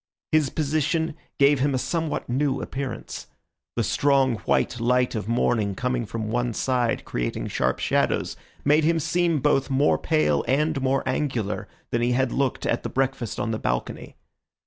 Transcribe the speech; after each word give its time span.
His 0.31 0.49
position 0.49 1.15
gave 1.37 1.59
him 1.59 1.75
a 1.75 1.77
somewhat 1.77 2.27
new 2.27 2.59
appearance. 2.59 3.27
The 3.75 3.83
strong, 3.83 4.37
white 4.47 4.79
light 4.79 5.13
of 5.13 5.27
morning 5.27 5.75
coming 5.75 6.07
from 6.07 6.31
one 6.31 6.55
side 6.55 7.05
creating 7.05 7.49
sharp 7.49 7.77
shadows, 7.77 8.35
made 8.65 8.83
him 8.83 8.99
seem 8.99 9.41
both 9.41 9.69
more 9.69 9.99
pale 9.99 10.43
and 10.47 10.81
more 10.81 11.07
angular 11.07 11.67
than 11.91 12.01
he 12.01 12.13
had 12.13 12.31
looked 12.31 12.65
at 12.65 12.81
the 12.81 12.89
breakfast 12.89 13.39
on 13.39 13.51
the 13.51 13.59
balcony. 13.59 14.15